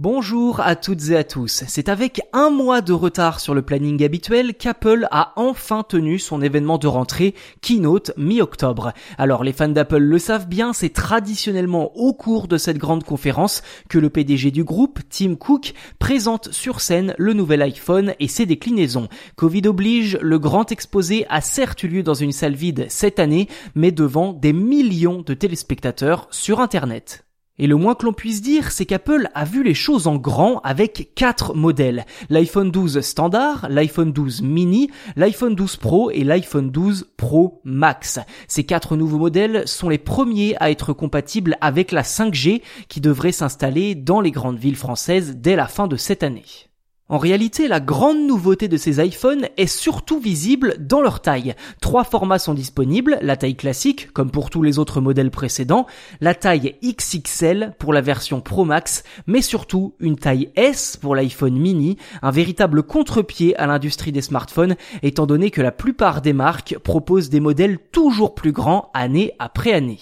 [0.00, 1.64] Bonjour à toutes et à tous.
[1.66, 6.40] C'est avec un mois de retard sur le planning habituel qu'Apple a enfin tenu son
[6.40, 8.92] événement de rentrée Keynote mi-octobre.
[9.18, 13.64] Alors les fans d'Apple le savent bien, c'est traditionnellement au cours de cette grande conférence
[13.88, 18.46] que le PDG du groupe, Tim Cook, présente sur scène le nouvel iPhone et ses
[18.46, 19.08] déclinaisons.
[19.34, 23.48] Covid oblige, le grand exposé a certes eu lieu dans une salle vide cette année,
[23.74, 27.24] mais devant des millions de téléspectateurs sur Internet.
[27.58, 30.60] Et le moins que l'on puisse dire, c'est qu'Apple a vu les choses en grand
[30.60, 32.06] avec quatre modèles.
[32.30, 38.20] L'iPhone 12 standard, l'iPhone 12 mini, l'iPhone 12 Pro et l'iPhone 12 Pro Max.
[38.46, 43.32] Ces quatre nouveaux modèles sont les premiers à être compatibles avec la 5G qui devrait
[43.32, 46.67] s'installer dans les grandes villes françaises dès la fin de cette année.
[47.10, 51.54] En réalité, la grande nouveauté de ces iPhones est surtout visible dans leur taille.
[51.80, 55.86] Trois formats sont disponibles, la taille classique, comme pour tous les autres modèles précédents,
[56.20, 61.58] la taille XXL pour la version Pro Max, mais surtout une taille S pour l'iPhone
[61.58, 66.76] mini, un véritable contre-pied à l'industrie des smartphones, étant donné que la plupart des marques
[66.78, 69.98] proposent des modèles toujours plus grands année après année.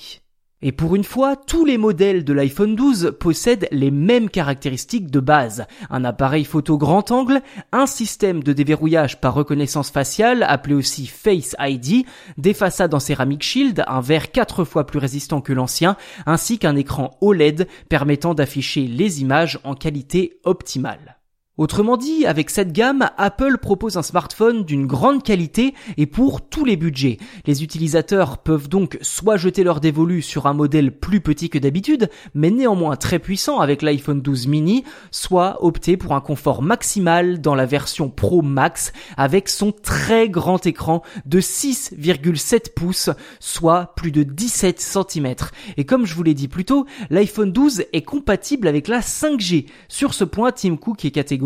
[0.62, 5.20] Et pour une fois, tous les modèles de l'iPhone 12 possèdent les mêmes caractéristiques de
[5.20, 5.66] base.
[5.90, 11.54] Un appareil photo grand angle, un système de déverrouillage par reconnaissance faciale appelé aussi Face
[11.58, 12.06] ID,
[12.38, 16.76] des façades en céramique shield, un verre 4 fois plus résistant que l'ancien, ainsi qu'un
[16.76, 21.18] écran OLED permettant d'afficher les images en qualité optimale.
[21.58, 26.66] Autrement dit, avec cette gamme, Apple propose un smartphone d'une grande qualité et pour tous
[26.66, 27.16] les budgets.
[27.46, 32.10] Les utilisateurs peuvent donc soit jeter leur dévolu sur un modèle plus petit que d'habitude,
[32.34, 37.54] mais néanmoins très puissant avec l'iPhone 12 mini, soit opter pour un confort maximal dans
[37.54, 43.08] la version Pro Max avec son très grand écran de 6,7 pouces,
[43.40, 45.34] soit plus de 17 cm.
[45.78, 49.64] Et comme je vous l'ai dit plus tôt, l'iPhone 12 est compatible avec la 5G.
[49.88, 51.45] Sur ce point, Tim Cook est catégorique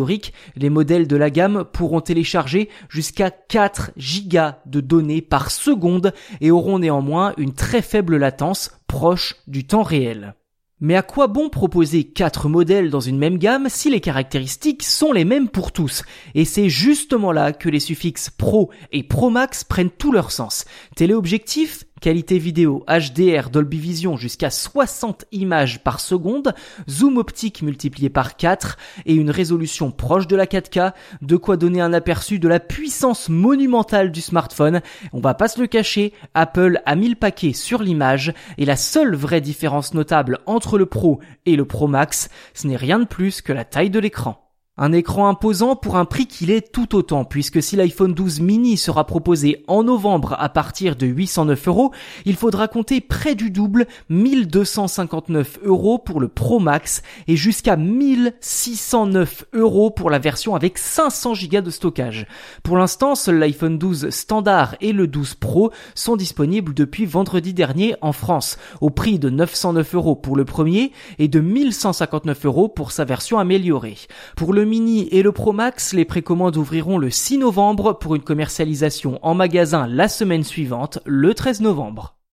[0.56, 6.50] les modèles de la gamme pourront télécharger jusqu'à 4 gigas de données par seconde et
[6.50, 10.34] auront néanmoins une très faible latence proche du temps réel.
[10.82, 15.12] Mais à quoi bon proposer quatre modèles dans une même gamme si les caractéristiques sont
[15.12, 16.04] les mêmes pour tous?
[16.34, 20.64] Et c'est justement là que les suffixes Pro et Pro Max prennent tout leur sens.
[20.96, 26.54] Téléobjectif, Qualité vidéo HDR Dolby Vision jusqu'à 60 images par seconde,
[26.88, 31.82] zoom optique multiplié par 4 et une résolution proche de la 4K, de quoi donner
[31.82, 34.80] un aperçu de la puissance monumentale du smartphone.
[35.12, 38.76] On va pas se le cacher, Apple a mis le paquet sur l'image et la
[38.76, 43.04] seule vraie différence notable entre le Pro et le Pro Max, ce n'est rien de
[43.04, 44.49] plus que la taille de l'écran.
[44.82, 48.78] Un écran imposant pour un prix qu'il est tout autant, puisque si l'iPhone 12 mini
[48.78, 51.92] sera proposé en novembre à partir de 809 euros,
[52.24, 59.44] il faudra compter près du double, 1259 euros pour le Pro Max et jusqu'à 1609
[59.52, 62.26] euros pour la version avec 500 Go de stockage.
[62.62, 67.96] Pour l'instant, seul l'iPhone 12 standard et le 12 Pro sont disponibles depuis vendredi dernier
[68.00, 72.92] en France, au prix de 909 euros pour le premier et de 1159 euros pour
[72.92, 73.98] sa version améliorée.
[74.36, 78.22] Pour le Mini et le Pro Max, les précommandes ouvriront le 6 novembre pour une
[78.22, 82.19] commercialisation en magasin la semaine suivante, le 13 novembre.